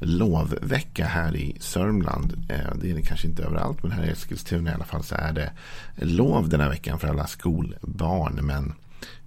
lovvecka 0.00 1.04
här 1.04 1.36
i 1.36 1.56
Sörmland. 1.60 2.46
Eh, 2.48 2.74
det 2.80 2.90
är 2.90 2.94
det 2.94 3.02
kanske 3.02 3.28
inte 3.28 3.42
överallt, 3.42 3.82
men 3.82 3.92
här 3.92 4.04
i 4.04 4.10
Eskilstuna 4.10 4.70
i 4.70 4.74
alla 4.74 4.84
fall 4.84 5.04
så 5.04 5.14
är 5.14 5.32
det 5.32 5.52
lov 5.96 6.48
den 6.48 6.60
här 6.60 6.68
veckan 6.68 6.98
för 6.98 7.08
alla 7.08 7.26
skolbarn. 7.26 8.38
Men 8.42 8.72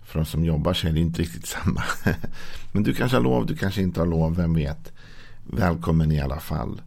för 0.04 0.20
de 0.20 0.26
som 0.26 0.46
jobbar 0.46 0.74
så 0.74 0.88
är 0.88 0.92
det 0.92 1.00
inte 1.00 1.22
riktigt 1.22 1.46
samma. 1.64 1.84
Men 2.72 2.84
du 2.84 2.94
kanske 2.94 3.18
har 3.18 3.24
lov, 3.24 3.46
du 3.46 3.56
kanske 3.56 3.82
inte 3.82 4.00
har 4.00 4.08
lov, 4.08 4.36
vem 4.36 4.54
vet. 4.54 4.92
Välkommen 5.44 6.12
i 6.12 6.22
alla 6.22 6.40
fall. 6.40 6.82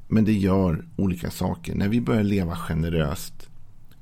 Men 0.07 0.25
det 0.25 0.33
gör 0.33 0.85
olika 0.95 1.31
saker. 1.31 1.75
När 1.75 1.87
vi 1.87 2.01
börjar 2.01 2.23
leva 2.23 2.55
generöst 2.55 3.49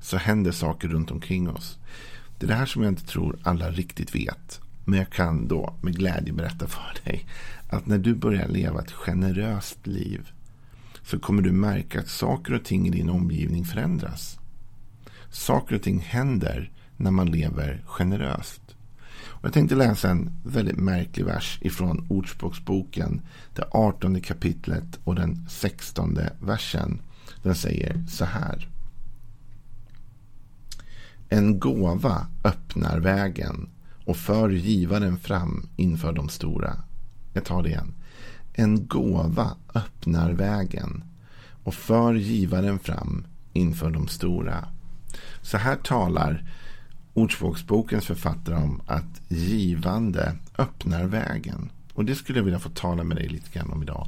så 0.02 0.18
händer 0.18 0.52
saker 0.52 0.88
runt 0.88 1.12
omkring 1.12 1.50
oss. 1.50 1.78
Det 2.40 2.46
är 2.46 2.48
det 2.48 2.56
här 2.56 2.66
som 2.66 2.84
jag 2.84 2.92
inte 2.92 3.06
tror 3.06 3.40
alla 3.44 3.72
riktigt 3.72 4.16
vet. 4.16 4.62
Men 4.86 5.00
jag 5.00 5.10
kan 5.10 5.48
då 5.48 5.76
med 5.82 5.98
glädje 5.98 6.34
berätta 6.34 6.68
för 6.68 7.02
dig 7.06 7.26
att 7.70 7.86
när 7.86 7.98
du 7.98 8.16
börjar 8.16 8.48
leva 8.48 8.82
ett 8.82 8.92
generöst 8.92 9.88
liv 9.88 10.32
så 11.04 11.20
kommer 11.20 11.42
du 11.42 11.52
märka 11.52 12.00
att 12.00 12.08
saker 12.08 12.54
och 12.54 12.64
ting 12.64 12.88
i 12.88 12.90
din 12.90 13.10
omgivning 13.10 13.66
förändras. 13.66 14.40
Saker 15.30 15.76
och 15.76 15.82
ting 15.82 16.00
händer 16.00 16.72
när 16.98 17.12
man 17.12 17.32
lever 17.32 17.84
generöst. 17.86 18.62
Och 19.42 19.46
jag 19.46 19.54
tänkte 19.54 19.76
läsa 19.76 20.10
en 20.10 20.30
väldigt 20.44 20.78
märklig 20.78 21.26
vers 21.26 21.60
ifrån 21.62 22.08
Ordspråksboken. 22.10 23.22
Det 23.56 23.68
18 23.72 24.22
kapitlet 24.22 25.00
och 25.04 25.16
den 25.16 25.46
16 25.50 26.20
versen. 26.40 27.02
Den 27.44 27.56
säger 27.56 28.04
så 28.10 28.26
här. 28.26 28.70
En 31.34 31.60
gåva 31.60 32.28
öppnar 32.44 33.00
vägen 33.00 33.70
och 34.06 34.18
för 34.18 34.50
givaren 34.50 35.18
fram 35.18 35.68
inför 35.76 36.14
de 36.14 36.30
stora. 36.30 36.76
Jag 37.34 37.46
tar 37.46 37.64
det 37.64 37.70
igen. 37.70 37.94
En 38.54 38.88
gåva 38.88 39.56
öppnar 39.74 40.32
vägen 40.32 41.04
och 41.64 41.74
för 41.74 42.14
givaren 42.14 42.80
fram 42.80 43.26
inför 43.54 43.92
de 43.92 44.08
stora. 44.08 44.68
Så 45.42 45.58
här 45.58 45.76
talar 45.76 46.52
Ordspråksbokens 47.14 48.06
författare 48.06 48.56
om 48.56 48.82
att 48.88 49.22
givande 49.28 50.36
öppnar 50.58 51.04
vägen. 51.06 51.70
Och 51.94 52.06
det 52.06 52.16
skulle 52.16 52.40
jag 52.40 52.44
vilja 52.44 52.60
få 52.60 52.70
tala 52.70 53.04
med 53.04 53.18
dig 53.18 53.28
lite 53.28 53.50
grann 53.60 53.72
om 53.72 53.84
idag. 53.84 54.08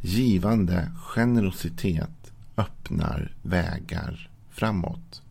Givande 0.00 0.92
generositet 0.96 2.32
öppnar 2.56 3.34
vägar 3.42 4.30
framåt. 4.50 5.22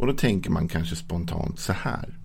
Och 0.00 0.06
då 0.06 0.12
tänker 0.12 0.50
man 0.50 0.68
kanske 0.68 0.96
spontant 0.96 1.58
så 1.58 1.72
här. 1.72 2.18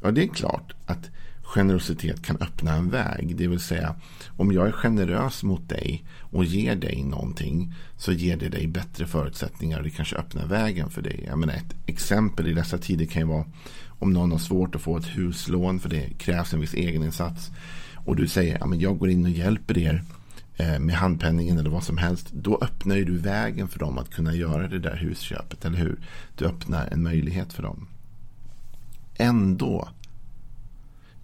Ja, 0.00 0.10
det 0.10 0.22
är 0.22 0.28
klart 0.28 0.72
att 0.86 1.10
generositet 1.42 2.22
kan 2.22 2.36
öppna 2.36 2.74
en 2.74 2.90
väg. 2.90 3.36
Det 3.36 3.46
vill 3.46 3.60
säga 3.60 3.94
om 4.36 4.52
jag 4.52 4.68
är 4.68 4.72
generös 4.72 5.42
mot 5.42 5.68
dig 5.68 6.04
och 6.20 6.44
ger 6.44 6.76
dig 6.76 7.02
någonting 7.02 7.74
så 7.96 8.12
ger 8.12 8.36
det 8.36 8.48
dig 8.48 8.66
bättre 8.66 9.06
förutsättningar 9.06 9.78
och 9.78 9.84
det 9.84 9.90
kanske 9.90 10.16
öppnar 10.16 10.46
vägen 10.46 10.90
för 10.90 11.02
dig. 11.02 11.24
Jag 11.26 11.38
menar, 11.38 11.54
ett 11.54 11.74
exempel 11.86 12.48
i 12.48 12.54
dessa 12.54 12.78
tider 12.78 13.06
kan 13.06 13.22
ju 13.22 13.28
vara 13.28 13.44
om 13.98 14.12
någon 14.12 14.32
har 14.32 14.38
svårt 14.38 14.74
att 14.74 14.82
få 14.82 14.96
ett 14.96 15.16
huslån 15.16 15.80
för 15.80 15.88
det 15.88 16.18
krävs 16.18 16.54
en 16.54 16.60
viss 16.60 16.74
egeninsats 16.74 17.50
och 17.94 18.16
du 18.16 18.28
säger 18.28 18.64
att 18.64 18.80
jag 18.80 18.98
går 18.98 19.10
in 19.10 19.24
och 19.24 19.30
hjälper 19.30 19.78
er 19.78 20.04
Eh, 20.60 20.78
med 20.78 20.94
handpenningen 20.94 21.58
eller 21.58 21.70
vad 21.70 21.84
som 21.84 21.98
helst. 21.98 22.30
Då 22.32 22.58
öppnar 22.62 22.96
du 22.96 23.18
vägen 23.18 23.68
för 23.68 23.78
dem 23.78 23.98
att 23.98 24.10
kunna 24.10 24.34
göra 24.34 24.68
det 24.68 24.78
där 24.78 24.96
husköpet, 24.96 25.64
eller 25.64 25.78
hur? 25.78 25.98
Du 26.36 26.44
öppnar 26.44 26.86
en 26.86 27.02
möjlighet 27.02 27.52
för 27.52 27.62
dem. 27.62 27.88
Ändå 29.14 29.88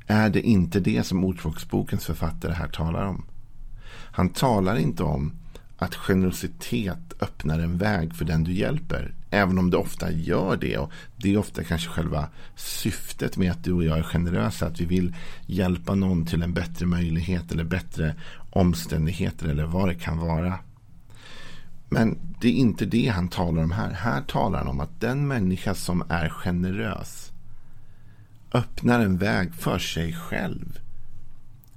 är 0.07 0.31
det 0.31 0.41
inte 0.41 0.81
det 0.81 1.07
som 1.07 1.25
Ordspråksbokens 1.25 2.05
författare 2.05 2.53
här 2.53 2.69
talar 2.69 3.07
om. 3.07 3.25
Han 3.91 4.29
talar 4.29 4.77
inte 4.77 5.03
om 5.03 5.33
att 5.79 5.95
generositet 5.95 7.13
öppnar 7.21 7.59
en 7.59 7.79
väg 7.79 8.15
för 8.15 8.25
den 8.25 8.45
du 8.45 8.53
hjälper. 8.53 9.15
Även 9.31 9.59
om 9.59 9.71
det 9.71 9.77
ofta 9.77 10.11
gör 10.11 10.57
det. 10.57 10.79
Och 10.79 10.93
Det 11.17 11.35
är 11.35 11.39
ofta 11.39 11.65
kanske 11.65 11.89
själva 11.89 12.29
syftet 12.57 13.37
med 13.37 13.51
att 13.51 13.65
du 13.65 13.73
och 13.73 13.85
jag 13.85 13.99
är 13.99 14.03
generösa. 14.03 14.67
Att 14.67 14.81
vi 14.81 14.85
vill 14.85 15.15
hjälpa 15.47 15.95
någon 15.95 16.27
till 16.27 16.43
en 16.43 16.55
bättre 16.55 16.87
möjlighet 16.87 17.53
eller 17.53 17.65
bättre 17.65 18.15
omständigheter 18.51 19.49
eller 19.49 19.65
vad 19.65 19.89
det 19.89 19.95
kan 19.95 20.19
vara. 20.19 20.59
Men 21.89 22.19
det 22.41 22.49
är 22.49 22.53
inte 22.53 22.87
det 22.87 23.09
han 23.09 23.29
talar 23.29 23.63
om 23.63 23.71
här. 23.71 23.91
Här 23.91 24.23
talar 24.23 24.59
han 24.59 24.69
om 24.69 24.81
att 24.81 25.01
den 25.01 25.29
människa 25.29 25.75
som 25.75 26.05
är 26.09 26.29
generös 26.29 27.33
öppnar 28.53 29.01
en 29.01 29.19
väg 29.19 29.55
för 29.55 29.79
sig 29.79 30.13
själv 30.13 30.79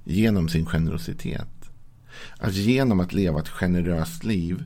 genom 0.04 0.48
sin 0.48 0.66
generositet. 0.66 1.57
Att 2.38 2.54
genom 2.54 3.00
att 3.00 3.12
leva 3.12 3.40
ett 3.40 3.48
generöst 3.48 4.24
liv 4.24 4.64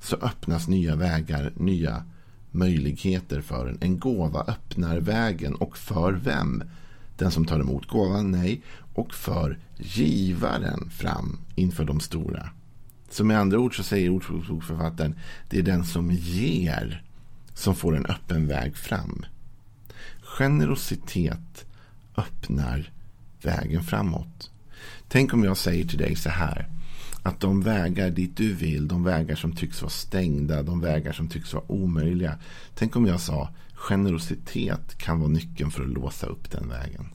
så 0.00 0.16
öppnas 0.16 0.68
nya 0.68 0.96
vägar, 0.96 1.52
nya 1.56 2.04
möjligheter 2.50 3.40
för 3.40 3.66
en. 3.66 3.78
En 3.80 3.98
gåva 3.98 4.40
öppnar 4.40 5.00
vägen 5.00 5.54
och 5.54 5.76
för 5.76 6.12
vem? 6.12 6.62
Den 7.16 7.30
som 7.30 7.44
tar 7.44 7.60
emot 7.60 7.86
gåvan? 7.88 8.30
Nej. 8.30 8.62
Och 8.94 9.14
för 9.14 9.58
givaren 9.76 10.90
fram 10.90 11.38
inför 11.54 11.84
de 11.84 12.00
stora. 12.00 12.50
Så 13.10 13.24
med 13.24 13.38
andra 13.38 13.58
ord 13.58 13.76
så 13.76 13.82
säger 13.82 14.10
ordspråksförfattaren 14.10 15.14
det 15.50 15.58
är 15.58 15.62
den 15.62 15.84
som 15.84 16.10
ger 16.10 17.02
som 17.54 17.74
får 17.74 17.96
en 17.96 18.06
öppen 18.06 18.46
väg 18.46 18.76
fram. 18.76 19.24
Generositet 20.22 21.66
öppnar 22.16 22.90
vägen 23.42 23.82
framåt. 23.82 24.50
Tänk 25.08 25.34
om 25.34 25.44
jag 25.44 25.56
säger 25.56 25.84
till 25.84 25.98
dig 25.98 26.16
så 26.16 26.30
här. 26.30 26.68
Att 27.22 27.40
de 27.40 27.62
vägar 27.62 28.10
dit 28.10 28.36
du 28.36 28.54
vill, 28.54 28.88
de 28.88 29.04
vägar 29.04 29.36
som 29.36 29.52
tycks 29.52 29.82
vara 29.82 29.90
stängda, 29.90 30.62
de 30.62 30.80
vägar 30.80 31.12
som 31.12 31.28
tycks 31.28 31.54
vara 31.54 31.72
omöjliga. 31.72 32.38
Tänk 32.74 32.96
om 32.96 33.06
jag 33.06 33.20
sa 33.20 33.48
generositet 33.74 34.98
kan 34.98 35.20
vara 35.20 35.30
nyckeln 35.30 35.70
för 35.70 35.82
att 35.82 35.90
låsa 35.90 36.26
upp 36.26 36.50
den 36.50 36.68
vägen. 36.68 37.06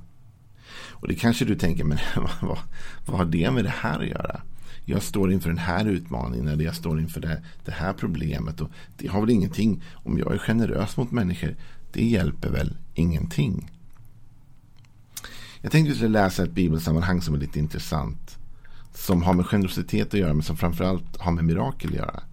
Och 0.89 1.07
det 1.07 1.15
kanske 1.15 1.45
du 1.45 1.55
tänker, 1.55 1.83
men 1.83 1.97
vad, 2.41 2.59
vad 3.05 3.17
har 3.17 3.25
det 3.25 3.51
med 3.51 3.63
det 3.63 3.73
här 3.77 3.99
att 3.99 4.07
göra? 4.07 4.41
Jag 4.85 5.03
står 5.03 5.31
inför 5.31 5.49
den 5.49 5.57
här 5.57 5.85
utmaningen 5.85 6.47
eller 6.47 6.65
jag 6.65 6.75
står 6.75 6.99
inför 6.99 7.21
det, 7.21 7.43
det 7.65 7.71
här 7.71 7.93
problemet. 7.93 8.61
Och 8.61 8.69
det 8.97 9.07
har 9.07 9.21
väl 9.21 9.29
ingenting, 9.29 9.83
om 9.93 10.17
jag 10.17 10.33
är 10.33 10.37
generös 10.37 10.97
mot 10.97 11.11
människor, 11.11 11.55
det 11.93 12.05
hjälper 12.05 12.49
väl 12.49 12.77
ingenting. 12.93 13.71
Jag 15.61 15.71
tänkte 15.71 15.91
att 15.91 15.97
skulle 15.97 16.09
läsa 16.09 16.43
ett 16.43 16.51
bibelsammanhang 16.51 17.21
som 17.21 17.35
är 17.35 17.39
lite 17.39 17.59
intressant. 17.59 18.34
Som 18.95 19.23
har 19.23 19.33
med 19.33 19.45
generositet 19.45 20.07
att 20.07 20.19
göra 20.19 20.33
men 20.33 20.43
som 20.43 20.57
framförallt 20.57 21.17
har 21.17 21.31
med 21.31 21.43
mirakel 21.43 21.89
att 21.89 21.95
göra. 21.95 22.23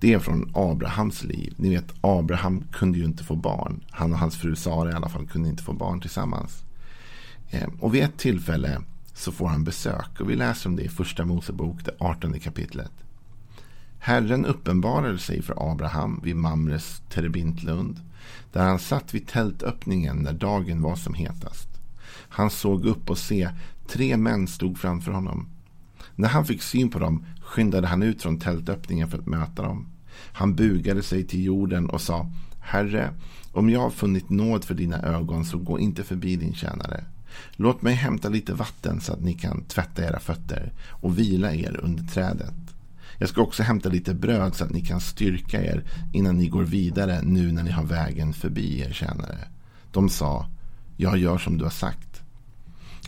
Det 0.00 0.12
är 0.12 0.18
från 0.18 0.50
Abrahams 0.54 1.24
liv. 1.24 1.54
Ni 1.56 1.70
vet 1.70 1.94
Abraham 2.00 2.64
kunde 2.72 2.98
ju 2.98 3.04
inte 3.04 3.24
få 3.24 3.36
barn. 3.36 3.84
Han 3.90 4.12
och 4.12 4.18
hans 4.18 4.36
fru 4.36 4.56
Sara 4.56 4.90
i 4.90 4.94
alla 4.94 5.08
fall 5.08 5.26
kunde 5.26 5.48
inte 5.48 5.62
få 5.62 5.72
barn 5.72 6.00
tillsammans. 6.00 6.64
Ehm, 7.50 7.70
och 7.80 7.94
vid 7.94 8.02
ett 8.02 8.18
tillfälle 8.18 8.80
så 9.14 9.32
får 9.32 9.48
han 9.48 9.64
besök. 9.64 10.20
Och 10.20 10.30
vi 10.30 10.36
läser 10.36 10.68
om 10.68 10.76
det 10.76 10.82
i 10.82 10.88
första 10.88 11.24
Mosebok, 11.24 11.84
det 11.84 11.94
18 11.98 12.40
kapitlet. 12.40 12.92
Herren 13.98 14.46
uppenbarade 14.46 15.18
sig 15.18 15.42
för 15.42 15.72
Abraham 15.72 16.20
vid 16.24 16.36
Mamres 16.36 17.02
terebintlund. 17.10 18.00
Där 18.52 18.64
han 18.64 18.78
satt 18.78 19.14
vid 19.14 19.26
tältöppningen 19.26 20.16
när 20.16 20.32
dagen 20.32 20.82
var 20.82 20.96
som 20.96 21.14
hetast. 21.14 21.68
Han 22.28 22.50
såg 22.50 22.84
upp 22.84 23.10
och 23.10 23.18
se, 23.18 23.48
tre 23.88 24.16
män 24.16 24.46
stod 24.46 24.78
framför 24.78 25.12
honom. 25.12 25.48
När 26.16 26.28
han 26.28 26.44
fick 26.44 26.62
syn 26.62 26.90
på 26.90 26.98
dem 26.98 27.26
skyndade 27.40 27.86
han 27.86 28.02
ut 28.02 28.22
från 28.22 28.38
tältöppningen 28.38 29.08
för 29.08 29.18
att 29.18 29.26
möta 29.26 29.62
dem. 29.62 29.86
Han 30.32 30.54
bugade 30.54 31.02
sig 31.02 31.24
till 31.24 31.44
jorden 31.44 31.90
och 31.90 32.00
sa, 32.00 32.30
Herre, 32.60 33.10
om 33.52 33.70
jag 33.70 33.80
har 33.80 33.90
funnit 33.90 34.30
nåd 34.30 34.64
för 34.64 34.74
dina 34.74 35.02
ögon 35.02 35.44
så 35.44 35.58
gå 35.58 35.78
inte 35.78 36.04
förbi 36.04 36.36
din 36.36 36.54
tjänare. 36.54 37.04
Låt 37.56 37.82
mig 37.82 37.94
hämta 37.94 38.28
lite 38.28 38.54
vatten 38.54 39.00
så 39.00 39.12
att 39.12 39.20
ni 39.20 39.34
kan 39.34 39.64
tvätta 39.64 40.04
era 40.04 40.20
fötter 40.20 40.72
och 40.90 41.18
vila 41.18 41.54
er 41.54 41.80
under 41.82 42.04
trädet. 42.04 42.54
Jag 43.18 43.28
ska 43.28 43.42
också 43.42 43.62
hämta 43.62 43.88
lite 43.88 44.14
bröd 44.14 44.54
så 44.54 44.64
att 44.64 44.72
ni 44.72 44.80
kan 44.80 45.00
styrka 45.00 45.62
er 45.62 45.84
innan 46.12 46.38
ni 46.38 46.48
går 46.48 46.62
vidare 46.62 47.22
nu 47.22 47.52
när 47.52 47.62
ni 47.62 47.70
har 47.70 47.84
vägen 47.84 48.32
förbi 48.32 48.80
er 48.80 48.92
tjänare. 48.92 49.38
De 49.92 50.08
sa, 50.08 50.46
jag 50.96 51.18
gör 51.18 51.38
som 51.38 51.58
du 51.58 51.64
har 51.64 51.70
sagt. 51.70 52.05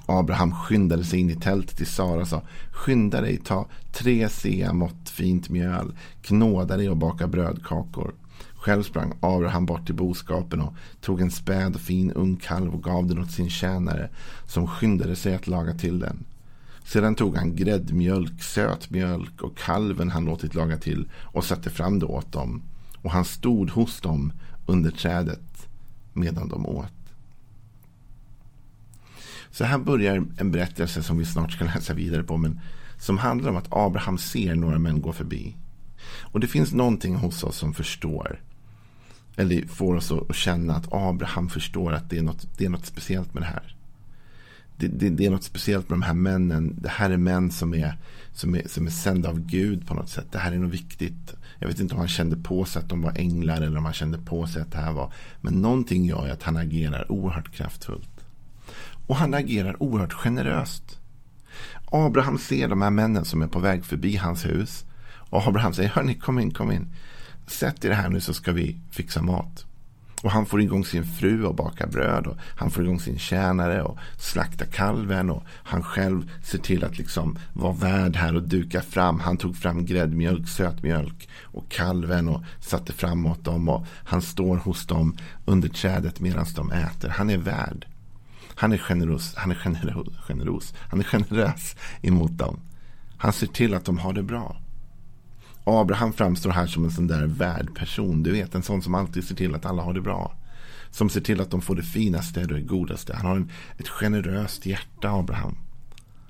Abraham 0.09 0.55
skyndade 0.55 1.05
sig 1.05 1.21
in 1.21 1.31
i 1.31 1.37
tältet 1.37 1.77
till 1.77 1.87
Sara 1.87 2.21
och 2.21 2.29
sa 2.29 2.43
Skynda 2.71 3.21
dig, 3.21 3.37
ta 3.37 3.67
tre 3.93 4.29
sea 4.29 4.73
mått 4.73 5.09
fint 5.09 5.49
mjöl, 5.49 5.97
knåda 6.23 6.77
dig 6.77 6.91
och 6.91 6.97
baka 6.97 7.27
brödkakor. 7.27 8.15
Själv 8.55 8.83
sprang 8.83 9.13
Abraham 9.21 9.67
bort 9.67 9.87
till 9.87 9.95
boskapen 9.95 10.61
och 10.61 10.75
tog 11.01 11.21
en 11.21 11.31
späd 11.31 11.75
och 11.75 11.81
fin 11.81 12.13
ung 12.13 12.37
kalv 12.37 12.75
och 12.75 12.83
gav 12.83 13.07
den 13.07 13.19
åt 13.19 13.31
sin 13.31 13.51
tjänare 13.51 14.11
som 14.47 14.67
skyndade 14.67 15.17
sig 15.17 15.35
att 15.35 15.47
laga 15.47 15.75
till 15.75 15.99
den. 15.99 16.25
Sedan 16.85 17.15
tog 17.15 17.37
han 17.37 17.57
gräddmjölk, 17.57 18.43
sötmjölk 18.43 19.43
och 19.43 19.59
kalven 19.59 20.11
han 20.11 20.25
låtit 20.25 20.55
laga 20.55 20.77
till 20.77 21.09
och 21.23 21.45
satte 21.45 21.71
fram 21.71 21.99
det 21.99 22.07
åt 22.07 22.33
dem. 22.33 22.63
Och 23.03 23.11
han 23.11 23.25
stod 23.25 23.71
hos 23.71 24.01
dem 24.01 24.33
under 24.67 24.91
trädet 24.91 25.69
medan 26.13 26.49
de 26.49 26.67
åt. 26.67 26.98
Så 29.51 29.65
här 29.65 29.79
börjar 29.79 30.25
en 30.39 30.51
berättelse 30.51 31.03
som 31.03 31.19
vi 31.19 31.25
snart 31.25 31.53
ska 31.53 31.65
läsa 31.65 31.95
vidare 31.95 32.23
på. 32.23 32.37
Men 32.37 32.61
som 32.99 33.19
handlar 33.19 33.51
om 33.51 33.57
att 33.57 33.69
Abraham 33.71 34.19
ser 34.19 34.55
några 34.55 34.79
män 34.79 35.03
gå 35.03 35.13
förbi. 35.13 35.57
Och 36.23 36.41
det 36.41 36.47
finns 36.47 36.73
någonting 36.73 37.15
hos 37.15 37.45
oss 37.45 37.57
som 37.57 37.75
förstår. 37.75 38.41
Eller 39.37 39.67
får 39.67 39.95
oss 39.95 40.13
att 40.13 40.37
känna 40.37 40.75
att 40.75 40.93
Abraham 40.93 41.49
förstår 41.49 41.93
att 41.93 42.11
det 42.11 42.19
är 42.19 42.23
något, 42.23 42.47
det 42.59 42.65
är 42.65 42.69
något 42.69 42.87
speciellt 42.87 43.35
med 43.35 43.43
det 43.43 43.47
här. 43.47 43.75
Det, 44.77 44.89
det, 44.89 45.11
det, 45.11 45.27
är 45.27 45.31
något 45.31 45.45
speciellt 45.45 45.89
med 45.89 45.99
de 45.99 46.03
här 46.03 46.15
männen. 46.15 46.77
Det 46.81 46.89
här 46.89 47.11
är 47.11 47.17
män 47.17 47.51
som 47.51 47.75
är, 47.75 47.97
som, 48.33 48.55
är, 48.55 48.69
som 48.69 48.87
är 48.87 48.91
sända 48.91 49.29
av 49.29 49.41
Gud 49.41 49.87
på 49.87 49.95
något 49.95 50.09
sätt. 50.09 50.27
Det 50.31 50.39
här 50.39 50.53
är 50.53 50.59
något 50.59 50.75
viktigt. 50.75 51.35
Jag 51.59 51.69
vet 51.69 51.81
inte 51.81 51.95
om 51.95 52.01
han 52.01 52.09
kände 52.09 52.37
på 52.37 52.65
sig 52.65 52.83
att 52.83 52.89
de 52.89 53.03
var 53.03 53.13
änglar 53.19 53.57
eller 53.57 53.79
om 53.79 53.85
han 53.85 53.95
kände 53.95 54.19
på 54.19 54.47
sig 54.47 54.63
att 54.63 54.73
det 54.73 54.79
här 54.79 54.93
var. 54.93 55.13
Men 55.41 55.55
någonting 55.55 56.05
gör 56.05 56.29
att 56.29 56.43
han 56.43 56.57
agerar 56.57 57.13
oerhört 57.13 57.53
kraftfullt. 57.53 58.18
Och 59.09 59.17
han 59.17 59.35
agerar 59.35 59.83
oerhört 59.83 60.13
generöst. 60.13 60.99
Abraham 61.91 62.39
ser 62.39 62.69
de 62.69 62.83
här 62.83 62.91
männen 62.91 63.25
som 63.25 63.43
är 63.43 63.47
på 63.47 63.59
väg 63.59 63.85
förbi 63.85 64.17
hans 64.17 64.47
hus. 64.47 64.85
Och 65.31 65.47
Abraham 65.47 65.75
säger, 65.75 65.89
hörni, 65.89 66.15
kom 66.15 66.39
in, 66.39 66.51
kom 66.51 66.73
in. 66.73 66.95
Sätt 67.47 67.85
er 67.85 67.91
här 67.91 68.09
nu 68.09 68.21
så 68.21 68.35
ska 68.35 68.53
vi 68.53 68.77
fixa 68.91 69.23
mat. 69.23 69.65
Och 70.23 70.31
han 70.31 70.47
får 70.47 70.61
igång 70.61 70.85
sin 70.85 71.05
fru 71.05 71.45
och 71.45 71.55
bakar 71.55 71.87
bröd. 71.87 72.27
Och 72.27 72.37
han 72.57 72.71
får 72.71 72.85
igång 72.85 73.01
sin 73.01 73.19
tjänare 73.19 73.83
och 73.83 73.99
slakta 74.19 74.65
kalven. 74.65 75.31
Och 75.31 75.43
han 75.49 75.83
själv 75.83 76.31
ser 76.43 76.59
till 76.59 76.85
att 76.85 76.99
liksom 76.99 77.39
vara 77.53 77.73
värd 77.73 78.17
här 78.17 78.37
och 78.37 78.43
duka 78.43 78.81
fram. 78.81 79.21
Han 79.21 79.37
tog 79.37 79.57
fram 79.57 79.85
gräddmjölk, 79.85 80.49
sötmjölk 80.49 81.29
och 81.43 81.69
kalven 81.69 82.29
och 82.29 82.43
satte 82.61 82.93
fram 82.93 83.27
åt 83.27 83.45
dem. 83.45 83.69
Och 83.69 83.87
han 84.05 84.23
står 84.23 84.57
hos 84.57 84.87
dem 84.87 85.17
under 85.45 85.69
trädet 85.69 86.21
medan 86.21 86.47
de 86.57 86.73
äter. 86.73 87.09
Han 87.09 87.31
är 87.31 87.39
värd. 87.39 87.87
Han 88.59 88.73
är 88.73 88.79
generös. 88.79 89.35
Han 89.37 89.51
är 89.51 89.55
generös. 89.55 90.07
generös. 90.29 90.75
Han 90.79 91.01
är 91.01 91.05
generös 91.05 91.77
emot 92.03 92.39
dem. 92.39 92.61
Han 93.19 93.33
ser 93.33 93.47
till 93.47 93.75
att 93.75 93.85
de 93.85 93.99
har 93.99 94.13
det 94.13 94.23
bra. 94.23 94.57
Abraham 95.65 96.13
framstår 96.13 96.51
här 96.51 96.67
som 96.67 96.85
en 96.85 96.91
sån 96.91 97.07
där 97.07 97.27
värdperson. 97.27 98.23
Du 98.23 98.33
vet, 98.33 98.55
en 98.55 98.63
sån 98.63 98.83
som 98.83 98.95
alltid 98.95 99.25
ser 99.25 99.35
till 99.35 99.55
att 99.55 99.67
alla 99.67 99.83
har 99.83 99.95
det 99.95 100.01
bra. 100.01 100.35
Som 100.91 101.11
ser 101.11 101.21
till 101.21 101.41
att 101.41 101.51
de 101.51 101.61
får 101.61 101.77
det 101.77 101.83
finaste 101.83 102.41
och 102.41 102.49
det 102.49 102.61
godaste. 102.61 103.17
Han 103.17 103.27
har 103.27 103.37
en, 103.37 103.51
ett 103.79 103.89
generöst 103.89 104.67
hjärta, 104.67 105.11
Abraham. 105.11 105.57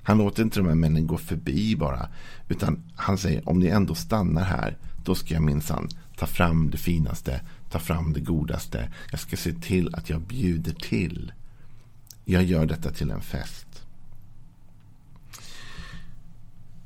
Han 0.03 0.17
låter 0.17 0.43
inte 0.43 0.59
de 0.59 0.67
här 0.67 0.75
männen 0.75 1.07
gå 1.07 1.17
förbi 1.17 1.75
bara. 1.75 2.07
Utan 2.49 2.83
han 2.95 3.17
säger, 3.17 3.49
om 3.49 3.59
ni 3.59 3.67
ändå 3.67 3.95
stannar 3.95 4.43
här, 4.43 4.77
då 5.05 5.15
ska 5.15 5.33
jag 5.33 5.43
minsann 5.43 5.89
ta 6.17 6.25
fram 6.25 6.69
det 6.69 6.77
finaste, 6.77 7.41
ta 7.69 7.79
fram 7.79 8.13
det 8.13 8.19
godaste. 8.19 8.91
Jag 9.11 9.19
ska 9.19 9.37
se 9.37 9.53
till 9.53 9.95
att 9.95 10.09
jag 10.09 10.21
bjuder 10.21 10.73
till. 10.73 11.31
Jag 12.29 12.43
gör 12.43 12.65
detta 12.65 12.91
till 12.91 13.11
en 13.11 13.21
fest. 13.21 13.83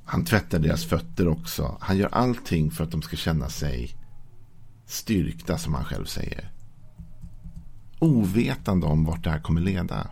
Han 0.06 0.26
tvättar 0.26 0.60
deras 0.60 0.86
fötter 0.86 1.28
också. 1.28 1.78
Han 1.80 1.98
gör 1.98 2.10
allting 2.12 2.72
för 2.72 2.84
att 2.84 2.92
de 2.92 3.02
ska 3.02 3.16
känna 3.16 3.50
sig 3.50 3.96
styrkta 4.86 5.58
som 5.58 5.74
han 5.74 5.86
själv 5.86 6.06
säger. 6.06 6.52
Ovetande 8.00 8.86
om 8.86 9.06
vart 9.06 9.24
det 9.24 9.30
här 9.30 9.40
kommer 9.40 9.62
leda. 9.62 10.08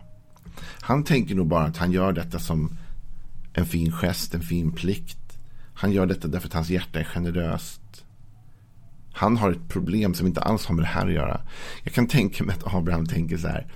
Han 0.80 1.04
tänker 1.04 1.34
nog 1.34 1.46
bara 1.46 1.64
att 1.64 1.76
han 1.76 1.92
gör 1.92 2.12
detta 2.12 2.38
som 2.38 2.78
en 3.52 3.66
fin 3.66 3.92
gest, 3.92 4.34
en 4.34 4.42
fin 4.42 4.72
plikt. 4.72 5.38
Han 5.74 5.92
gör 5.92 6.06
detta 6.06 6.28
därför 6.28 6.48
att 6.48 6.54
hans 6.54 6.70
hjärta 6.70 7.00
är 7.00 7.04
generöst. 7.04 8.04
Han 9.12 9.36
har 9.36 9.50
ett 9.50 9.68
problem 9.68 10.14
som 10.14 10.26
inte 10.26 10.40
alls 10.40 10.66
har 10.66 10.74
med 10.74 10.84
det 10.84 10.88
här 10.88 11.06
att 11.06 11.14
göra. 11.14 11.40
Jag 11.82 11.94
kan 11.94 12.06
tänka 12.06 12.44
mig 12.44 12.56
att 12.56 12.74
Abraham 12.74 13.06
tänker 13.06 13.38
så 13.38 13.48
här. 13.48 13.66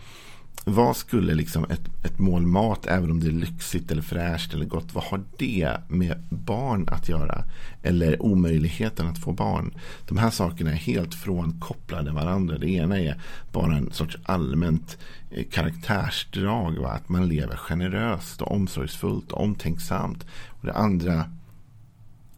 Vad 0.69 0.97
skulle 0.97 1.35
liksom 1.35 1.65
ett, 1.65 2.05
ett 2.05 2.19
mål 2.19 2.47
mat, 2.47 2.87
även 2.87 3.11
om 3.11 3.21
det 3.21 3.27
är 3.27 3.33
lyxigt 3.33 3.91
eller 3.91 4.03
fräscht 4.03 4.55
eller 4.55 4.65
gott, 4.65 4.95
vad 4.95 5.05
har 5.05 5.25
det 5.39 5.81
med 5.89 6.23
barn 6.31 6.89
att 6.89 7.09
göra? 7.09 7.45
Eller 7.83 8.23
omöjligheten 8.23 9.07
att 9.07 9.19
få 9.19 9.33
barn? 9.33 9.75
De 10.09 10.19
här 10.19 10.31
sakerna 10.31 10.71
är 10.71 10.77
helt 10.77 11.15
frånkopplade 11.15 12.13
varandra. 12.13 12.59
Det 12.59 12.71
ena 12.71 13.01
är 13.01 13.21
bara 13.53 13.77
en 13.77 13.93
sorts 13.93 14.17
allmänt 14.25 14.99
eh, 15.31 15.45
karaktärsdrag. 15.51 16.79
Va? 16.79 16.89
Att 16.89 17.09
man 17.09 17.29
lever 17.29 17.57
generöst 17.57 18.43
och 18.43 18.53
omsorgsfullt 18.53 19.33
och 19.33 19.43
omtänksamt. 19.43 20.27
Och 20.49 20.67
det 20.67 20.75
andra 20.75 21.31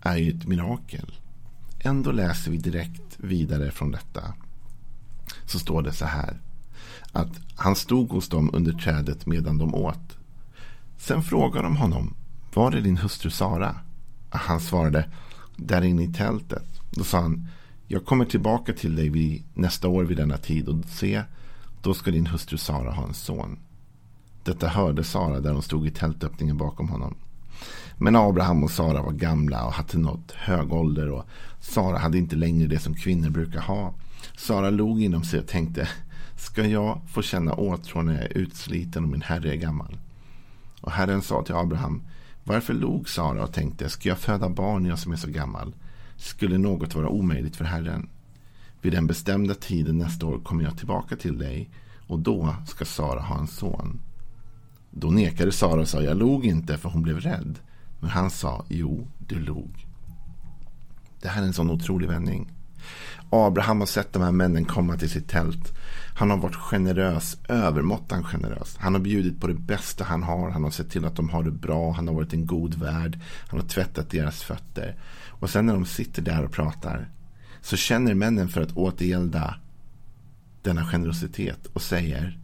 är 0.01 0.17
ju 0.17 0.31
ett 0.31 0.47
mirakel. 0.47 1.13
Ändå 1.81 2.13
läser 2.13 2.51
vi 2.51 2.57
direkt 2.57 3.17
vidare 3.17 3.71
från 3.71 3.91
detta. 3.91 4.35
Så 5.47 5.59
står 5.59 5.83
det 5.83 5.93
så 5.93 6.05
här 6.05 6.39
att 7.19 7.41
han 7.57 7.77
stod 7.77 8.11
hos 8.11 8.29
dem 8.29 8.51
under 8.53 8.73
trädet 8.73 9.27
medan 9.27 9.59
de 9.59 9.75
åt. 9.75 10.17
Sen 10.97 11.23
frågade 11.23 11.63
de 11.63 11.77
honom, 11.77 12.15
var 12.55 12.73
är 12.73 12.81
din 12.81 12.97
hustru 12.97 13.31
Sara? 13.31 13.77
Han 14.31 14.61
svarade, 14.61 15.09
där 15.57 15.83
inne 15.83 16.05
i 16.05 16.13
tältet. 16.13 16.81
Då 16.91 17.05
sa 17.05 17.21
han, 17.21 17.49
jag 17.87 18.05
kommer 18.07 18.25
tillbaka 18.25 18.73
till 18.73 18.97
dig 18.97 19.09
vid, 19.09 19.45
nästa 19.55 19.89
år 19.89 20.05
vid 20.05 20.17
denna 20.17 20.37
tid 20.37 20.69
och 20.69 20.85
se, 20.85 21.23
då 21.83 21.95
ska 21.95 22.11
din 22.11 22.27
hustru 22.27 22.59
Sara 22.59 22.91
ha 22.91 23.07
en 23.07 23.15
son. 23.15 23.59
Detta 24.45 24.69
hörde 24.69 25.05
Sara 25.05 25.41
där 25.41 25.53
hon 25.53 25.63
stod 25.63 25.87
i 25.87 25.91
tältöppningen 25.91 26.57
bakom 26.57 26.89
honom. 26.89 27.15
Men 27.97 28.17
Abraham 28.17 28.65
och 28.65 28.71
Sara 28.71 29.03
var 29.03 29.13
gamla 29.13 29.65
och 29.65 29.73
hade 29.73 29.99
nått 29.99 30.33
hög 30.33 30.73
ålder 30.73 31.11
och 31.11 31.25
Sara 31.61 31.99
hade 31.99 32.19
inte 32.19 32.37
längre 32.37 32.67
det 32.67 32.79
som 32.79 32.95
kvinnor 32.95 33.31
brukar 33.31 33.61
ha. 33.61 33.95
Sara 34.37 34.71
log 34.71 35.03
inom 35.03 35.25
sig 35.25 35.41
och 35.41 35.47
tänkte, 35.47 35.89
ska 36.39 36.67
jag 36.67 37.01
få 37.09 37.23
känna 37.23 37.55
åtrå 37.55 38.03
när 38.03 38.15
jag 38.15 38.23
är 38.23 38.39
utsliten 38.39 39.05
och 39.05 39.11
min 39.11 39.23
herre 39.23 39.53
är 39.53 39.57
gammal. 39.57 39.99
Och 40.81 40.93
Herren 40.93 41.23
sa 41.23 41.43
till 41.43 41.55
Abraham, 41.55 42.03
Varför 42.45 42.75
log 42.75 43.09
Sara 43.09 43.43
och 43.43 43.53
tänkte, 43.53 43.89
ska 43.89 44.09
jag 44.09 44.19
föda 44.19 44.49
barn 44.49 44.87
jag 44.87 44.99
som 44.99 45.13
är 45.13 45.17
så 45.17 45.31
gammal? 45.31 45.75
Skulle 46.17 46.59
något 46.59 46.95
vara 46.95 47.09
omöjligt 47.09 47.57
för 47.57 47.65
Herren? 47.65 48.09
Vid 48.83 48.93
den 48.93 49.07
bestämda 49.07 49.55
tiden 49.55 49.99
nästa 49.99 50.27
år 50.27 50.39
kommer 50.39 50.65
jag 50.65 50.79
tillbaka 50.79 51.17
till 51.17 51.39
dig 51.39 51.71
och 52.07 52.19
då 52.19 52.55
ska 52.67 52.85
Sara 52.85 53.21
ha 53.21 53.39
en 53.39 53.47
son. 53.47 54.01
Då 54.91 55.11
nekade 55.11 55.53
Sara 55.53 55.81
och 55.81 55.89
sa, 55.89 56.03
jag 56.03 56.17
log 56.17 56.47
inte 56.47 56.79
för 56.79 56.89
hon 56.89 57.03
blev 57.03 57.21
rädd. 57.21 57.59
Men 58.01 58.11
han 58.11 58.31
sa, 58.31 58.65
jo, 58.69 59.09
du 59.19 59.41
log. 59.41 59.87
Det 61.21 61.29
här 61.29 61.43
är 61.43 61.47
en 61.47 61.53
sån 61.53 61.71
otrolig 61.71 62.09
vändning. 62.09 62.53
Abraham 63.31 63.81
har 63.81 63.87
sett 63.87 64.13
de 64.13 64.23
här 64.23 64.33
männen 64.33 64.65
komma 64.65 64.97
till 64.97 65.11
sitt 65.11 65.29
tält. 65.29 65.78
Han 66.19 66.31
har 66.31 66.37
varit 66.37 66.57
generös, 66.57 67.39
övermåttan 67.49 68.25
generös. 68.25 68.77
Han 68.77 68.95
har 68.95 69.01
bjudit 69.01 69.41
på 69.41 69.47
det 69.47 69.55
bästa 69.55 70.05
han 70.05 70.23
har. 70.23 70.51
Han 70.51 70.65
har 70.65 70.71
sett 70.71 70.91
till 70.91 71.05
att 71.05 71.17
de 71.17 71.29
har 71.29 71.43
det 71.43 71.51
bra. 71.51 71.93
Han 71.93 72.09
har 72.09 72.15
varit 72.15 72.33
en 72.33 72.47
god 72.47 72.75
värd. 72.75 73.19
Han 73.49 73.61
har 73.61 73.69
tvättat 73.69 74.11
deras 74.11 74.43
fötter. 74.43 74.97
Och 75.29 75.51
sen 75.51 75.67
när 75.67 75.73
de 75.73 75.87
sitter 75.87 76.23
där 76.23 76.45
och 76.45 76.53
pratar 76.53 77.09
så 77.61 77.77
känner 77.77 78.15
männen 78.15 78.49
för 78.49 78.61
att 78.61 78.77
återgälda 78.77 79.55
denna 80.63 80.87
generositet 80.87 81.67
och 81.67 81.83
säger 81.83 82.39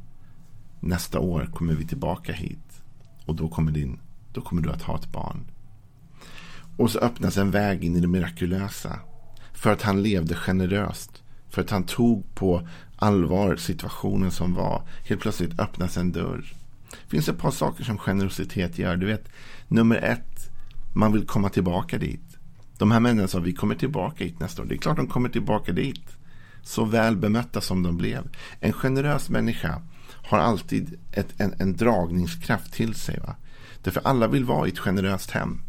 nästa 0.81 1.19
år 1.19 1.51
kommer 1.55 1.75
vi 1.75 1.87
tillbaka 1.87 2.33
hit 2.33 2.83
och 3.27 3.35
då 3.35 3.49
kommer, 3.49 3.73
din, 3.73 3.99
då 4.33 4.41
kommer 4.41 4.63
du 4.63 4.71
att 4.71 4.83
ha 4.83 4.99
ett 4.99 5.13
barn. 5.13 5.45
Och 6.77 6.91
så 6.91 6.99
öppnas 6.99 7.37
en 7.37 7.51
väg 7.51 7.85
in 7.85 7.97
i 7.97 8.01
det 8.01 8.07
mirakulösa. 8.07 8.99
För 9.53 9.73
att 9.73 9.83
han 9.83 10.03
levde 10.03 10.35
generöst. 10.35 11.23
För 11.49 11.63
att 11.63 11.71
han 11.71 11.85
tog 11.85 12.35
på 12.35 12.69
allvar 12.97 13.57
situationen 13.57 14.31
som 14.31 14.55
var. 14.55 14.83
Helt 15.09 15.21
plötsligt 15.21 15.61
öppnas 15.61 15.97
en 15.97 16.13
dörr. 16.13 16.55
Det 16.91 17.11
finns 17.11 17.29
ett 17.29 17.39
par 17.39 17.51
saker 17.51 17.85
som 17.85 17.99
generositet 17.99 18.79
gör. 18.79 18.97
Du 18.97 19.07
vet, 19.07 19.29
nummer 19.69 19.97
ett, 19.97 20.51
man 20.95 21.13
vill 21.13 21.27
komma 21.27 21.49
tillbaka 21.49 21.99
dit. 21.99 22.39
De 22.79 22.91
här 22.91 23.01
männen 23.01 23.29
sa 23.29 23.39
vi 23.39 23.53
kommer 23.53 23.75
tillbaka 23.75 24.25
hit 24.25 24.41
nästa 24.41 24.63
år. 24.63 24.67
Det 24.67 24.75
är 24.75 24.79
klart 24.79 24.97
de 24.97 25.07
kommer 25.07 25.29
tillbaka 25.29 25.73
dit. 25.73 26.17
Så 26.63 26.85
väl 26.85 27.17
bemötta 27.17 27.61
som 27.61 27.83
de 27.83 27.97
blev. 27.97 28.29
En 28.61 28.73
generös 28.73 29.31
människa 29.31 29.83
har 30.25 30.39
alltid 30.39 30.99
ett, 31.13 31.29
en, 31.37 31.55
en 31.59 31.77
dragningskraft 31.77 32.73
till 32.73 32.95
sig. 32.95 33.21
Va? 33.21 33.37
Därför 33.83 34.01
alla 34.05 34.29
vill 34.29 34.45
vara 34.45 34.67
i 34.67 34.71
ett 34.71 34.79
generöst 34.79 35.31
hem. 35.31 35.61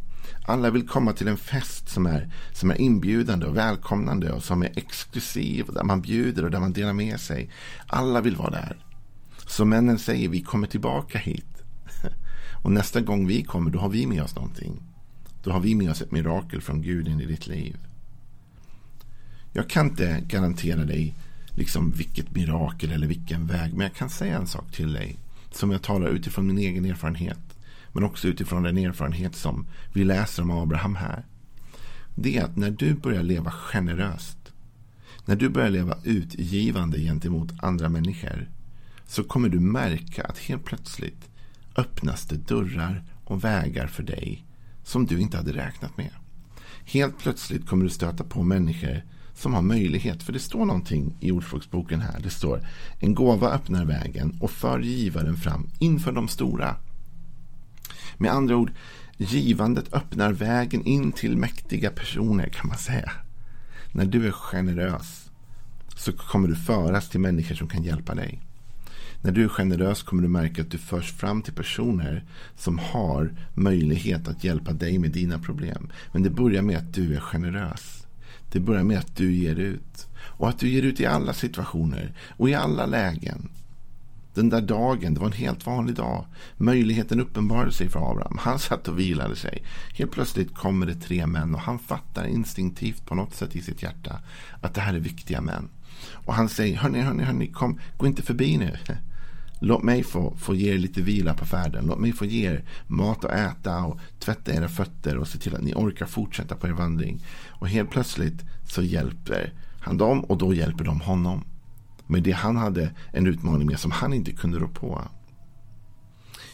Alla 0.46 0.70
vill 0.70 0.88
komma 0.88 1.14
till 1.14 1.28
en 1.28 1.38
fest 1.38 1.90
som 1.90 2.06
är, 2.06 2.30
som 2.54 2.72
är 2.72 2.82
inbjudande 2.82 3.46
och 3.46 3.58
välkomnande 3.58 4.32
och 4.32 4.44
som 4.44 4.64
är 4.64 4.72
exklusiv. 4.76 5.66
Där 5.74 5.84
man 5.84 6.02
bjuder 6.02 6.44
och 6.44 6.52
där 6.52 6.60
man 6.60 6.74
delar 6.74 6.94
med 6.94 7.20
sig. 7.20 7.50
Alla 7.88 8.22
vill 8.22 8.36
vara 8.36 8.50
där. 8.50 8.78
Så 9.48 9.66
männen 9.66 10.00
säger 10.00 10.30
vi 10.30 10.42
kommer 10.42 10.68
tillbaka 10.68 11.18
hit. 11.18 11.64
Och 12.64 12.72
nästa 12.72 13.02
gång 13.02 13.28
vi 13.28 13.44
kommer 13.44 13.72
då 13.72 13.80
har 13.80 13.90
vi 13.90 14.08
med 14.08 14.24
oss 14.24 14.36
någonting. 14.36 14.82
Då 15.44 15.52
har 15.52 15.60
vi 15.60 15.76
med 15.76 15.92
oss 15.92 16.02
ett 16.02 16.12
mirakel 16.12 16.62
från 16.62 16.82
Gud 16.82 17.08
in 17.08 17.22
i 17.22 17.26
ditt 17.26 17.48
liv. 17.48 17.78
Jag 19.54 19.70
kan 19.70 19.86
inte 19.90 20.24
garantera 20.28 20.84
dig 20.84 21.16
liksom 21.50 21.92
vilket 21.92 22.36
mirakel 22.36 22.92
eller 22.92 23.08
vilken 23.08 23.48
väg. 23.48 23.74
Men 23.74 23.82
jag 23.82 23.94
kan 23.94 24.10
säga 24.10 24.38
en 24.38 24.48
sak 24.48 24.72
till 24.72 24.94
dig. 24.94 25.18
Som 25.52 25.72
jag 25.72 25.82
talar 25.82 26.08
utifrån 26.08 26.48
min 26.48 26.58
egen 26.58 26.86
erfarenhet. 26.86 27.55
Men 27.96 28.04
också 28.04 28.28
utifrån 28.28 28.64
den 28.64 28.78
erfarenhet 28.78 29.36
som 29.36 29.68
vi 29.94 30.04
läser 30.04 30.44
om 30.44 30.52
Abraham 30.52 30.96
här. 30.96 31.26
Det 32.16 32.38
är 32.38 32.44
att 32.44 32.56
när 32.56 32.72
du 32.72 32.94
börjar 32.94 33.24
leva 33.24 33.52
generöst. 33.52 34.38
När 35.26 35.36
du 35.36 35.50
börjar 35.50 35.70
leva 35.70 35.98
utgivande 36.04 37.00
gentemot 37.00 37.64
andra 37.64 37.90
människor. 37.90 38.50
Så 39.06 39.24
kommer 39.24 39.50
du 39.50 39.60
märka 39.60 40.24
att 40.24 40.38
helt 40.38 40.66
plötsligt 40.66 41.30
öppnas 41.76 42.26
det 42.26 42.48
dörrar 42.48 43.04
och 43.24 43.44
vägar 43.44 43.88
för 43.88 44.04
dig 44.04 44.46
som 44.84 45.06
du 45.06 45.20
inte 45.20 45.38
hade 45.38 45.54
räknat 45.54 45.98
med. 45.98 46.12
Helt 46.86 47.20
plötsligt 47.20 47.68
kommer 47.68 47.84
du 47.84 47.90
stöta 47.90 48.24
på 48.24 48.44
människor 48.44 49.04
som 49.34 49.54
har 49.54 49.62
möjlighet. 49.62 50.24
För 50.24 50.34
det 50.34 50.40
står 50.40 50.66
någonting 50.66 51.18
i 51.20 51.32
Ordspråksboken 51.32 52.02
här. 52.02 52.20
Det 52.20 52.30
står 52.30 52.68
en 53.00 53.16
gåva 53.16 53.50
öppnar 53.50 53.86
vägen 53.86 54.38
och 54.42 54.52
för 54.52 54.80
givaren 54.80 55.38
fram 55.38 55.70
inför 55.80 56.12
de 56.12 56.28
stora. 56.28 56.76
Med 58.18 58.32
andra 58.32 58.56
ord, 58.58 58.72
givandet 59.18 59.94
öppnar 59.94 60.34
vägen 60.34 60.86
in 60.86 61.12
till 61.12 61.38
mäktiga 61.38 61.90
personer 61.90 62.50
kan 62.50 62.68
man 62.68 62.78
säga. 62.78 63.12
När 63.92 64.06
du 64.06 64.28
är 64.28 64.32
generös 64.32 65.30
så 65.96 66.14
kommer 66.14 66.48
du 66.48 66.56
föras 66.56 67.10
till 67.10 67.20
människor 67.20 67.56
som 67.56 67.68
kan 67.68 67.84
hjälpa 67.84 68.16
dig. 68.16 68.40
När 69.22 69.32
du 69.32 69.44
är 69.44 69.48
generös 69.48 70.04
kommer 70.04 70.24
du 70.24 70.30
märka 70.30 70.62
att 70.62 70.72
du 70.72 70.78
förs 70.78 71.12
fram 71.12 71.42
till 71.42 71.54
personer 71.54 72.24
som 72.58 72.80
har 72.80 73.34
möjlighet 73.54 74.28
att 74.28 74.44
hjälpa 74.44 74.74
dig 74.74 75.00
med 75.00 75.12
dina 75.12 75.40
problem. 75.40 75.90
Men 76.12 76.24
det 76.24 76.30
börjar 76.30 76.62
med 76.62 76.78
att 76.78 76.94
du 76.94 77.16
är 77.16 77.20
generös. 77.20 78.08
Det 78.52 78.60
börjar 78.60 78.84
med 78.84 79.00
att 79.00 79.16
du 79.16 79.34
ger 79.34 79.56
ut. 79.56 80.08
Och 80.18 80.50
att 80.50 80.60
du 80.60 80.70
ger 80.70 80.84
ut 80.84 81.00
i 81.00 81.06
alla 81.06 81.34
situationer 81.34 82.14
och 82.30 82.50
i 82.50 82.54
alla 82.54 82.86
lägen. 82.86 83.50
Den 84.36 84.50
där 84.50 84.62
dagen, 84.62 85.14
det 85.14 85.20
var 85.20 85.28
en 85.28 85.34
helt 85.34 85.66
vanlig 85.66 85.96
dag. 85.96 86.26
Möjligheten 86.58 87.20
uppenbarade 87.20 87.72
sig 87.72 87.90
för 87.90 88.12
Abraham. 88.12 88.38
Han 88.42 88.60
satt 88.60 88.88
och 88.88 89.00
vilade 89.00 89.36
sig. 89.36 89.64
Helt 89.94 90.12
plötsligt 90.12 90.56
kommer 90.56 90.86
det 90.86 90.96
tre 90.96 91.28
män 91.28 91.56
och 91.56 91.62
han 91.62 91.80
fattar 91.80 92.26
instinktivt 92.26 93.06
på 93.06 93.16
något 93.16 93.34
sätt 93.34 93.56
i 93.56 93.62
sitt 93.62 93.84
hjärta 93.84 94.20
att 94.62 94.74
det 94.74 94.82
här 94.82 94.94
är 94.94 95.00
viktiga 95.00 95.42
män. 95.42 95.70
Och 96.12 96.34
han 96.34 96.50
säger, 96.50 96.78
hörni, 96.78 97.02
hörni, 97.02 97.24
hörni, 97.24 97.48
kom, 97.48 97.80
gå 97.98 98.08
inte 98.08 98.22
förbi 98.22 98.58
nu. 98.58 98.78
Låt 99.60 99.84
mig 99.84 100.04
få, 100.04 100.36
få 100.38 100.56
ge 100.56 100.74
er 100.74 100.78
lite 100.78 101.02
vila 101.02 101.34
på 101.34 101.46
färden. 101.46 101.86
Låt 101.86 102.00
mig 102.00 102.14
få 102.14 102.26
ge 102.26 102.48
er 102.48 102.64
mat 102.88 103.26
att 103.26 103.32
äta 103.32 103.84
och 103.84 104.00
tvätta 104.20 104.54
era 104.54 104.68
fötter 104.68 105.18
och 105.18 105.28
se 105.28 105.38
till 105.38 105.56
att 105.56 105.64
ni 105.64 105.74
orkar 105.74 106.06
fortsätta 106.06 106.56
på 106.56 106.68
er 106.68 106.72
vandring. 106.72 107.24
Och 107.48 107.70
helt 107.70 107.90
plötsligt 107.90 108.44
så 108.68 108.82
hjälper 108.82 109.54
han 109.80 109.98
dem 109.98 110.24
och 110.24 110.38
då 110.38 110.54
hjälper 110.54 110.84
de 110.84 111.02
honom. 111.02 111.44
Med 112.08 112.24
det 112.24 112.32
han 112.32 112.58
hade 112.58 112.92
en 113.14 113.28
utmaning 113.28 113.68
med 113.68 113.80
som 113.80 113.92
han 113.92 114.14
inte 114.14 114.32
kunde 114.32 114.60
rå 114.60 114.68
på. 114.68 115.02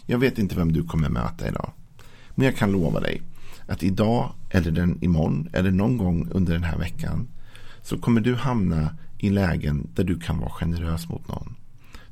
Jag 0.06 0.20
vet 0.20 0.38
inte 0.38 0.56
vem 0.56 0.72
du 0.72 0.84
kommer 0.84 1.10
möta 1.10 1.48
idag. 1.48 1.72
Men 2.36 2.46
jag 2.46 2.56
kan 2.56 2.72
lova 2.72 3.00
dig 3.00 3.22
att 3.68 3.84
idag 3.84 4.34
eller 4.50 4.72
den 4.72 5.04
imorgon 5.04 5.50
eller 5.54 5.72
någon 5.72 5.98
gång 5.98 6.28
under 6.32 6.54
den 6.54 6.64
här 6.64 6.78
veckan 6.78 7.28
så 7.82 7.98
kommer 7.98 8.22
du 8.22 8.36
hamna 8.36 8.98
i 9.18 9.30
lägen 9.30 9.88
där 9.96 10.04
du 10.04 10.20
kan 10.20 10.40
vara 10.40 10.50
generös 10.50 11.10
mot 11.10 11.28
någon. 11.28 11.56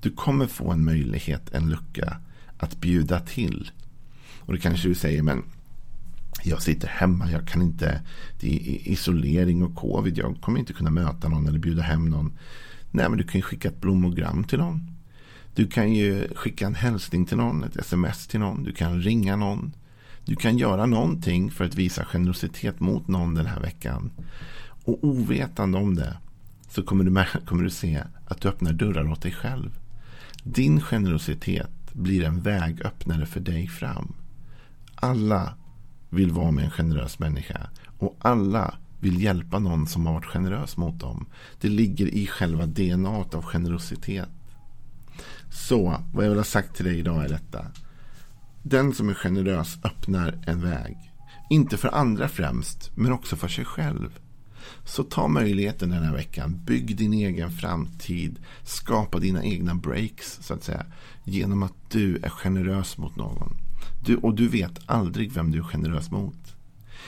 Du 0.01 0.11
kommer 0.11 0.47
få 0.47 0.71
en 0.71 0.85
möjlighet, 0.85 1.53
en 1.53 1.69
lucka 1.69 2.17
att 2.57 2.81
bjuda 2.81 3.19
till. 3.19 3.71
Och 4.39 4.53
det 4.53 4.59
kanske 4.59 4.87
du 4.87 4.95
säger, 4.95 5.23
men 5.23 5.43
jag 6.43 6.61
sitter 6.61 6.87
hemma, 6.87 7.31
jag 7.31 7.47
kan 7.47 7.61
inte, 7.61 8.01
det 8.39 8.47
är 8.47 8.91
isolering 8.91 9.63
och 9.63 9.75
covid, 9.75 10.17
jag 10.17 10.41
kommer 10.41 10.59
inte 10.59 10.73
kunna 10.73 10.89
möta 10.89 11.29
någon 11.29 11.47
eller 11.47 11.59
bjuda 11.59 11.81
hem 11.81 12.05
någon. 12.05 12.37
Nej, 12.91 13.09
men 13.09 13.17
du 13.17 13.23
kan 13.23 13.39
ju 13.39 13.41
skicka 13.41 13.67
ett 13.67 13.81
blommogram 13.81 14.43
till 14.43 14.59
någon. 14.59 14.95
Du 15.55 15.67
kan 15.67 15.93
ju 15.93 16.27
skicka 16.35 16.65
en 16.65 16.75
hälsning 16.75 17.25
till 17.25 17.37
någon, 17.37 17.63
ett 17.63 17.75
sms 17.75 18.27
till 18.27 18.39
någon, 18.39 18.63
du 18.63 18.73
kan 18.73 19.01
ringa 19.01 19.35
någon. 19.35 19.73
Du 20.25 20.35
kan 20.35 20.57
göra 20.57 20.85
någonting 20.85 21.51
för 21.51 21.65
att 21.65 21.75
visa 21.75 22.05
generositet 22.05 22.79
mot 22.79 23.07
någon 23.07 23.35
den 23.35 23.45
här 23.45 23.59
veckan. 23.59 24.11
Och 24.83 25.03
ovetande 25.03 25.77
om 25.77 25.95
det 25.95 26.17
så 26.69 26.83
kommer 26.83 27.03
du, 27.03 27.39
kommer 27.45 27.63
du 27.63 27.69
se 27.69 28.03
att 28.27 28.41
du 28.41 28.47
öppnar 28.47 28.73
dörrar 28.73 29.11
åt 29.11 29.21
dig 29.21 29.31
själv. 29.31 29.71
Din 30.43 30.81
generositet 30.81 31.93
blir 31.93 32.23
en 32.23 32.41
vägöppnare 32.41 33.25
för 33.25 33.39
dig 33.39 33.67
fram. 33.67 34.13
Alla 34.95 35.53
vill 36.09 36.31
vara 36.31 36.51
med 36.51 36.63
en 36.63 36.71
generös 36.71 37.19
människa. 37.19 37.69
Och 37.97 38.17
alla 38.19 38.73
vill 38.99 39.21
hjälpa 39.21 39.59
någon 39.59 39.87
som 39.87 40.05
har 40.05 40.13
varit 40.13 40.25
generös 40.25 40.77
mot 40.77 40.99
dem. 40.99 41.25
Det 41.61 41.69
ligger 41.69 42.07
i 42.07 42.27
själva 42.27 42.65
DNA 42.65 43.09
av 43.09 43.43
generositet. 43.43 44.29
Så 45.51 46.03
vad 46.13 46.25
jag 46.25 46.29
vill 46.29 46.39
ha 46.39 46.43
sagt 46.43 46.75
till 46.75 46.85
dig 46.85 46.99
idag 46.99 47.25
är 47.25 47.29
detta. 47.29 47.65
Den 48.63 48.93
som 48.93 49.09
är 49.09 49.13
generös 49.13 49.77
öppnar 49.83 50.43
en 50.47 50.61
väg. 50.61 50.97
Inte 51.49 51.77
för 51.77 51.95
andra 51.95 52.27
främst, 52.27 52.91
men 52.95 53.11
också 53.11 53.35
för 53.35 53.47
sig 53.47 53.65
själv. 53.65 54.19
Så 54.85 55.03
ta 55.03 55.27
möjligheten 55.27 55.89
den 55.89 56.03
här 56.03 56.13
veckan. 56.13 56.59
Bygg 56.65 56.97
din 56.97 57.13
egen 57.13 57.51
framtid. 57.51 58.39
Skapa 58.63 59.19
dina 59.19 59.43
egna 59.43 59.75
breaks 59.75 60.39
så 60.41 60.53
att 60.53 60.63
säga. 60.63 60.85
Genom 61.23 61.63
att 61.63 61.73
du 61.91 62.17
är 62.17 62.29
generös 62.29 62.97
mot 62.97 63.15
någon. 63.15 63.53
Du, 64.05 64.15
och 64.15 64.35
du 64.35 64.47
vet 64.47 64.79
aldrig 64.85 65.31
vem 65.31 65.51
du 65.51 65.59
är 65.59 65.63
generös 65.63 66.11
mot. 66.11 66.55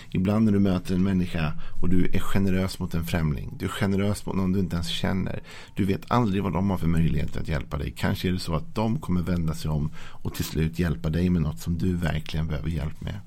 Ibland 0.09 0.45
när 0.45 0.51
du 0.51 0.59
möter 0.59 0.95
en 0.95 1.03
människa 1.03 1.53
och 1.81 1.89
du 1.89 2.05
är 2.05 2.19
generös 2.19 2.79
mot 2.79 2.93
en 2.93 3.05
främling. 3.05 3.53
Du 3.59 3.65
är 3.65 3.69
generös 3.69 4.25
mot 4.25 4.35
någon 4.35 4.51
du 4.51 4.59
inte 4.59 4.75
ens 4.75 4.87
känner. 4.87 5.43
Du 5.75 5.85
vet 5.85 6.11
aldrig 6.11 6.43
vad 6.43 6.53
de 6.53 6.69
har 6.69 6.77
för 6.77 6.87
möjligheter 6.87 7.41
att 7.41 7.47
hjälpa 7.47 7.77
dig. 7.77 7.93
Kanske 7.97 8.27
är 8.27 8.31
det 8.31 8.39
så 8.39 8.55
att 8.55 8.75
de 8.75 8.99
kommer 8.99 9.21
vända 9.21 9.53
sig 9.53 9.71
om 9.71 9.91
och 9.97 10.33
till 10.33 10.45
slut 10.45 10.79
hjälpa 10.79 11.09
dig 11.09 11.29
med 11.29 11.41
något 11.41 11.59
som 11.59 11.77
du 11.77 11.93
verkligen 11.93 12.47
behöver 12.47 12.69
hjälp 12.69 13.01
med. 13.01 13.19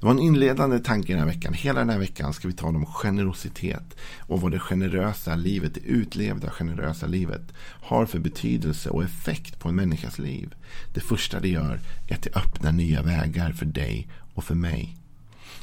Det 0.00 0.06
var 0.06 0.12
en 0.12 0.18
inledande 0.18 0.78
tanke 0.78 1.12
den 1.12 1.18
här 1.18 1.26
veckan. 1.26 1.54
Hela 1.54 1.80
den 1.80 1.90
här 1.90 1.98
veckan 1.98 2.32
ska 2.32 2.48
vi 2.48 2.54
tala 2.54 2.78
om 2.78 2.86
generositet 2.86 3.96
och 4.18 4.40
vad 4.40 4.52
det 4.52 4.58
generösa 4.58 5.34
livet, 5.34 5.74
det 5.74 5.80
utlevda 5.80 6.50
generösa 6.50 7.06
livet 7.06 7.42
har 7.58 8.06
för 8.06 8.18
betydelse 8.18 8.90
och 8.90 9.04
effekt 9.04 9.58
på 9.58 9.68
en 9.68 9.74
människas 9.74 10.18
liv. 10.18 10.54
Det 10.94 11.00
första 11.00 11.40
det 11.40 11.48
gör 11.48 11.80
är 12.08 12.14
att 12.14 12.22
det 12.22 12.36
öppnar 12.36 12.72
nya 12.72 13.02
vägar 13.02 13.52
för 13.52 13.66
dig 13.66 14.08
och 14.34 14.44
för 14.44 14.54
mig. 14.54 14.96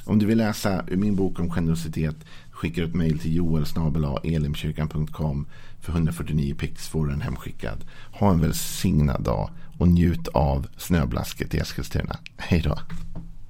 Om 0.05 0.19
du 0.19 0.25
vill 0.25 0.37
läsa 0.37 0.83
ur 0.87 0.97
min 0.97 1.15
bok 1.15 1.39
om 1.39 1.49
generositet 1.49 2.15
skicka 2.51 2.83
ett 2.83 2.95
mejl 2.95 3.19
till 3.19 3.35
joelsnabelaelimkyrkan.com 3.35 5.47
för 5.81 5.91
149 5.91 6.55
pix 6.55 6.87
får 6.87 7.05
du 7.05 7.11
den 7.11 7.21
hemskickad. 7.21 7.85
Ha 8.11 8.31
en 8.31 8.41
välsignad 8.41 9.23
dag 9.23 9.49
och 9.77 9.87
njut 9.87 10.27
av 10.27 10.67
snöblasket 10.77 11.53
i 11.53 11.57
Eskilstuna. 11.57 12.17
Hej 12.37 12.61
då. 12.61 12.79